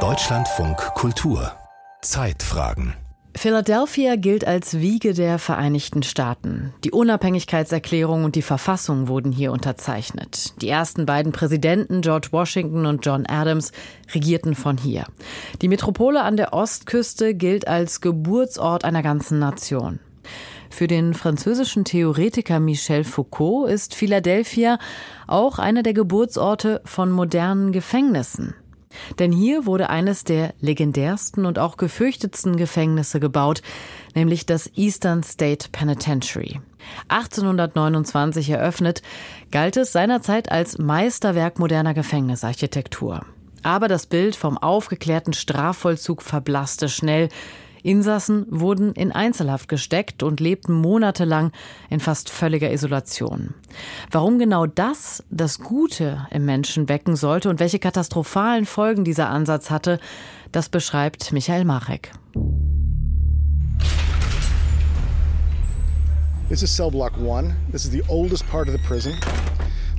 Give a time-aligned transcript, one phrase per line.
[0.00, 1.50] Deutschlandfunk Kultur
[2.02, 2.92] Zeitfragen
[3.34, 6.74] Philadelphia gilt als Wiege der Vereinigten Staaten.
[6.84, 10.60] Die Unabhängigkeitserklärung und die Verfassung wurden hier unterzeichnet.
[10.60, 13.72] Die ersten beiden Präsidenten, George Washington und John Adams,
[14.14, 15.06] regierten von hier.
[15.62, 20.00] Die Metropole an der Ostküste gilt als Geburtsort einer ganzen Nation.
[20.70, 24.78] Für den französischen Theoretiker Michel Foucault ist Philadelphia
[25.26, 28.54] auch einer der Geburtsorte von modernen Gefängnissen.
[29.18, 33.62] Denn hier wurde eines der legendärsten und auch gefürchtetsten Gefängnisse gebaut,
[34.14, 36.60] nämlich das Eastern State Penitentiary.
[37.08, 39.02] 1829 eröffnet,
[39.50, 43.26] galt es seinerzeit als Meisterwerk moderner Gefängnisarchitektur.
[43.62, 47.28] Aber das Bild vom aufgeklärten Strafvollzug verblasste schnell,
[47.86, 51.52] Insassen wurden in Einzelhaft gesteckt und lebten monatelang
[51.88, 53.54] in fast völliger Isolation.
[54.10, 59.70] Warum genau das das Gute im Menschen wecken sollte und welche katastrophalen Folgen dieser Ansatz
[59.70, 60.00] hatte,
[60.50, 62.10] das beschreibt Michael Marek.
[66.48, 67.54] This is cell block one.
[67.70, 69.14] This is the oldest part of the prison.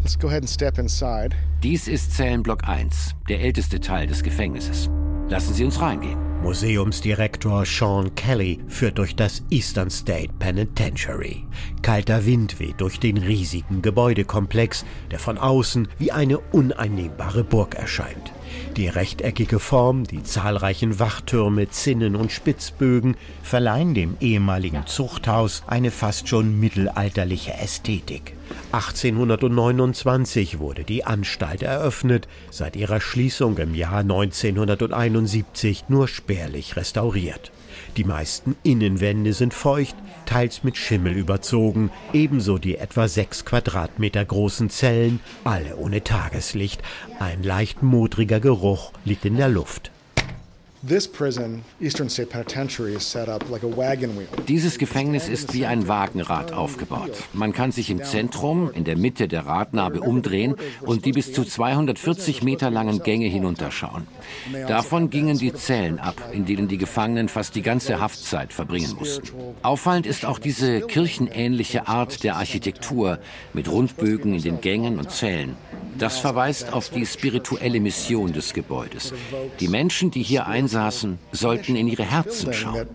[0.00, 1.34] Let's go ahead and step inside.
[1.62, 4.90] Dies ist Zellenblock 1, der älteste Teil des Gefängnisses.
[5.28, 6.33] Lassen Sie uns reingehen.
[6.44, 11.46] Museumsdirektor Sean Kelly führt durch das Eastern State Penitentiary.
[11.80, 18.33] Kalter Wind weht durch den riesigen Gebäudekomplex, der von außen wie eine uneinnehmbare Burg erscheint.
[18.76, 26.28] Die rechteckige Form, die zahlreichen Wachtürme, Zinnen und Spitzbögen verleihen dem ehemaligen Zuchthaus eine fast
[26.28, 28.34] schon mittelalterliche Ästhetik.
[28.72, 37.52] 1829 wurde die Anstalt eröffnet, seit ihrer Schließung im Jahr 1971 nur spärlich restauriert.
[37.96, 44.70] Die meisten Innenwände sind feucht, teils mit Schimmel überzogen, ebenso die etwa sechs Quadratmeter großen
[44.70, 46.82] Zellen, alle ohne Tageslicht.
[47.18, 49.90] Ein leicht modriger Geruch liegt in der Luft.
[54.48, 57.12] Dieses Gefängnis ist wie ein Wagenrad aufgebaut.
[57.32, 61.42] Man kann sich im Zentrum, in der Mitte der Radnabe umdrehen und die bis zu
[61.42, 64.06] 240 Meter langen Gänge hinunterschauen.
[64.68, 69.30] Davon gingen die Zellen ab, in denen die Gefangenen fast die ganze Haftzeit verbringen mussten.
[69.62, 73.20] Auffallend ist auch diese kirchenähnliche Art der Architektur
[73.54, 75.56] mit Rundbögen in den Gängen und Zellen.
[75.98, 79.12] Das verweist auf die spirituelle Mission des Gebäudes.
[79.60, 82.86] Die Menschen, die hier einsaßen, sollten in ihre Herzen schauen.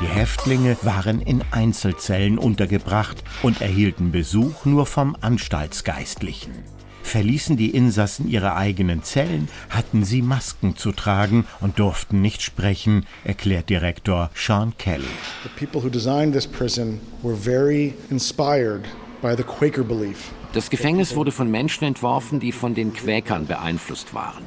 [0.00, 6.73] Die Häftlinge waren in Einzelzellen untergebracht und erhielten Besuch nur vom Anstaltsgeistlichen.
[7.04, 13.06] Verließen die Insassen ihre eigenen Zellen, hatten sie Masken zu tragen und durften nicht sprechen,
[13.22, 15.04] erklärt Direktor Sean Kelly.
[15.44, 18.82] The people who designed this prison were very inspired
[19.22, 24.14] by the Quaker belief das Gefängnis wurde von Menschen entworfen, die von den Quäkern beeinflusst
[24.14, 24.44] waren.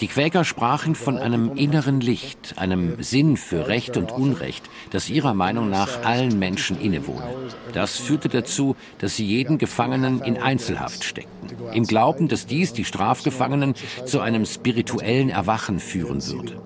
[0.00, 5.34] Die Quäker sprachen von einem inneren Licht, einem Sinn für Recht und Unrecht, das ihrer
[5.34, 7.28] Meinung nach allen Menschen innewohne.
[7.72, 12.84] Das führte dazu, dass sie jeden Gefangenen in Einzelhaft steckten, im Glauben, dass dies die
[12.84, 13.74] Strafgefangenen
[14.06, 16.60] zu einem spirituellen Erwachen führen würde.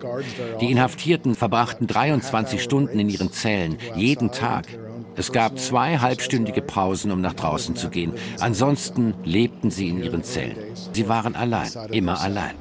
[0.60, 4.66] Die Inhaftierten verbrachten 23 Stunden in ihren Zellen, jeden Tag.
[5.16, 8.12] Es gab zwei halbstündige Pausen, um nach draußen zu gehen.
[8.38, 10.56] Ansonsten lebten sie in ihren Zellen.
[10.92, 12.54] Sie waren allein, immer allein.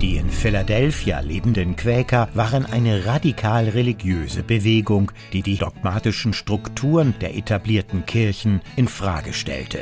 [0.00, 7.36] Die in Philadelphia lebenden Quäker waren eine radikal religiöse Bewegung, die die dogmatischen Strukturen der
[7.36, 9.80] etablierten Kirchen in Frage stellte.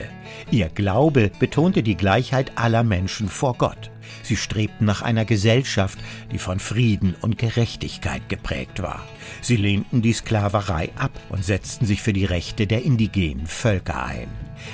[0.51, 3.91] Ihr Glaube betonte die Gleichheit aller Menschen vor Gott.
[4.23, 5.99] Sie strebten nach einer Gesellschaft,
[6.33, 9.05] die von Frieden und Gerechtigkeit geprägt war.
[9.41, 14.29] Sie lehnten die Sklaverei ab und setzten sich für die Rechte der indigenen Völker ein.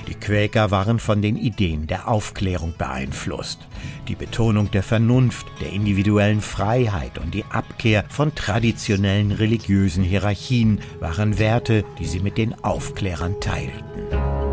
[0.08, 3.60] Die Quäker waren von den Ideen der Aufklärung beeinflusst.
[4.08, 11.38] Die Betonung der Vernunft, der individuellen Freiheit und die Abkehr von traditionellen religiösen Hierarchien waren
[11.38, 14.43] Werte, die sie mit den Aufklärern teilten.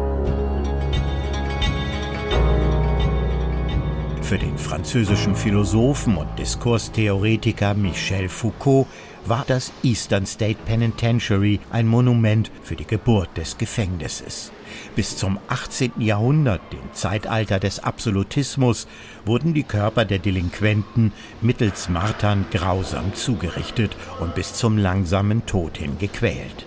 [4.32, 8.88] Für den französischen Philosophen und Diskurstheoretiker Michel Foucault
[9.26, 14.54] war das Eastern State Penitentiary ein Monument für die Geburt des Gefängnisses.
[14.96, 16.00] Bis zum 18.
[16.00, 18.88] Jahrhundert, dem Zeitalter des Absolutismus,
[19.26, 21.12] wurden die Körper der Delinquenten
[21.42, 26.66] mittels Martern grausam zugerichtet und bis zum langsamen Tod hin gequält.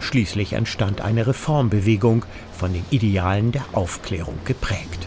[0.00, 2.24] Schließlich entstand eine Reformbewegung,
[2.58, 5.06] von den Idealen der Aufklärung geprägt.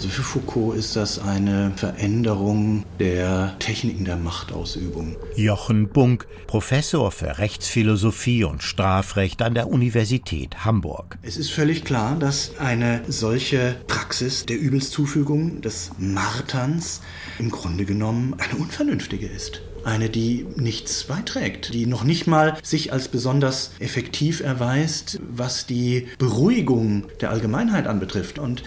[0.00, 5.14] Also für Foucault ist das eine Veränderung der Techniken der Machtausübung.
[5.36, 11.18] Jochen Bunk, Professor für Rechtsphilosophie und Strafrecht an der Universität Hamburg.
[11.20, 17.02] Es ist völlig klar, dass eine solche Praxis der Übelszufügung, des Marterns,
[17.38, 19.60] im Grunde genommen eine unvernünftige ist.
[19.84, 26.08] Eine, die nichts beiträgt, die noch nicht mal sich als besonders effektiv erweist, was die
[26.18, 28.38] Beruhigung der Allgemeinheit anbetrifft.
[28.38, 28.62] Und,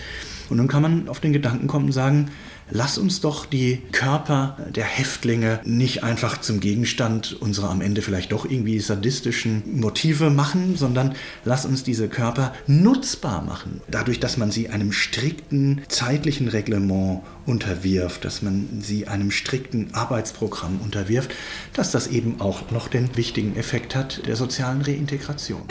[0.53, 2.29] und nun kann man auf den Gedanken kommen und sagen,
[2.69, 8.31] Lass uns doch die Körper der Häftlinge nicht einfach zum Gegenstand unserer am Ende vielleicht
[8.31, 11.13] doch irgendwie sadistischen Motive machen, sondern
[11.43, 13.81] lass uns diese Körper nutzbar machen.
[13.89, 20.79] Dadurch, dass man sie einem strikten zeitlichen Reglement unterwirft, dass man sie einem strikten Arbeitsprogramm
[20.81, 21.31] unterwirft,
[21.73, 25.63] dass das eben auch noch den wichtigen Effekt hat der sozialen Reintegration.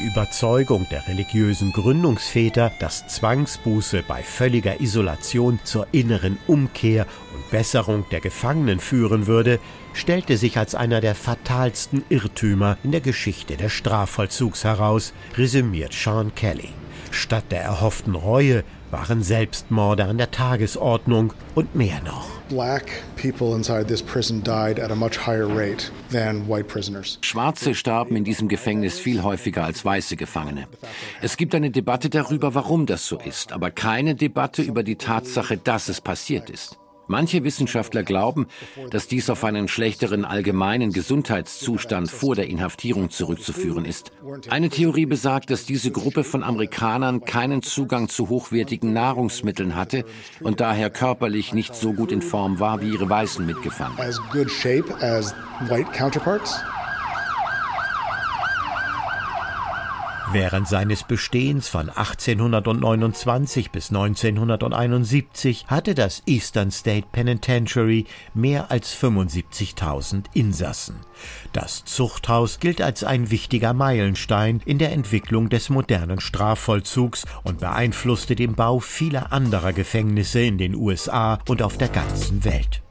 [0.00, 8.06] Die Überzeugung der religiösen Gründungsväter, dass Zwangsbuße bei völliger Isolation zur inneren Umkehr und Besserung
[8.10, 9.58] der Gefangenen führen würde,
[9.92, 16.34] stellte sich als einer der fatalsten Irrtümer in der Geschichte des Strafvollzugs heraus, resümiert Sean
[16.34, 16.70] Kelly.
[17.10, 22.26] Statt der erhofften Reue waren Selbstmorde an der Tagesordnung und mehr noch.
[27.22, 30.66] Schwarze starben in diesem Gefängnis viel häufiger als weiße Gefangene.
[31.22, 35.56] Es gibt eine Debatte darüber, warum das so ist, aber keine Debatte über die Tatsache,
[35.58, 36.79] dass es passiert ist.
[37.10, 38.46] Manche Wissenschaftler glauben,
[38.92, 44.12] dass dies auf einen schlechteren allgemeinen Gesundheitszustand vor der Inhaftierung zurückzuführen ist.
[44.48, 50.04] Eine Theorie besagt, dass diese Gruppe von Amerikanern keinen Zugang zu hochwertigen Nahrungsmitteln hatte
[50.40, 53.98] und daher körperlich nicht so gut in Form war wie ihre weißen Mitgefangenen.
[60.32, 70.26] Während seines Bestehens von 1829 bis 1971 hatte das Eastern State Penitentiary mehr als 75.000
[70.32, 71.00] Insassen.
[71.52, 78.36] Das Zuchthaus gilt als ein wichtiger Meilenstein in der Entwicklung des modernen Strafvollzugs und beeinflusste
[78.36, 82.82] den Bau vieler anderer Gefängnisse in den USA und auf der ganzen Welt.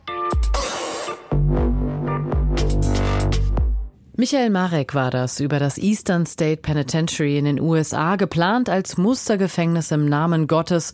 [4.19, 9.91] Michael Marek war das über das Eastern State Penitentiary in den USA, geplant als Mustergefängnis
[9.91, 10.91] im Namen Gottes.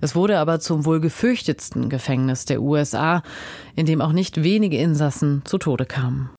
[0.00, 3.22] Es wurde aber zum wohl gefürchtetsten Gefängnis der USA,
[3.76, 6.30] in dem auch nicht wenige Insassen zu Tode kamen.